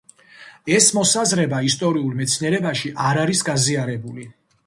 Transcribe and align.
ეს 0.75 0.87
მოსაზრება 0.97 1.59
ისტორიულ 1.67 2.17
მეცნიერებაში 2.21 2.93
არ 3.09 3.23
არის 3.27 3.47
გაზიარებული. 3.53 4.27